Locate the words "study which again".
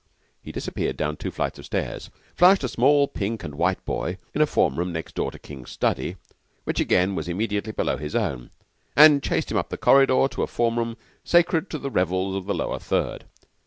5.69-7.13